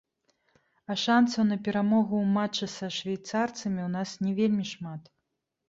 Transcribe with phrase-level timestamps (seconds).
[0.93, 5.01] А шанцаў на перамогу ў матчы са швейцарцамі ў нас не вельмі шмат.